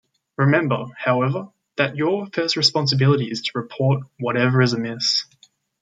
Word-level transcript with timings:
Remember, 0.35 0.85
however, 0.97 1.49
that 1.75 1.95
your 1.95 2.25
first 2.33 2.55
responsibility 2.55 3.29
is 3.29 3.43
to 3.43 3.51
"report" 3.53 4.01
whatever 4.17 4.59
is 4.63 4.73
amiss. 4.73 5.25